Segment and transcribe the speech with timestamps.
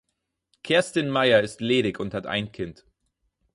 [0.63, 2.87] Kerstin Meier ist ledig und hat ein Kind.